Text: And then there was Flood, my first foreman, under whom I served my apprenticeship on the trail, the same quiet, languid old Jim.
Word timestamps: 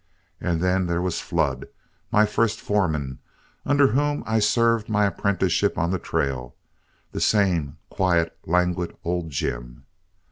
And 0.39 0.61
then 0.61 0.87
there 0.87 0.99
was 0.99 1.19
Flood, 1.19 1.67
my 2.11 2.25
first 2.25 2.59
foreman, 2.59 3.19
under 3.67 3.89
whom 3.89 4.23
I 4.25 4.39
served 4.39 4.89
my 4.89 5.05
apprenticeship 5.05 5.77
on 5.77 5.91
the 5.91 5.99
trail, 5.99 6.55
the 7.11 7.21
same 7.21 7.77
quiet, 7.91 8.35
languid 8.47 8.97
old 9.03 9.29
Jim. 9.29 9.85